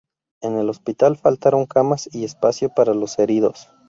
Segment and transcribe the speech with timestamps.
[0.41, 3.69] En el hospital faltaron camas y espacio para los heridos.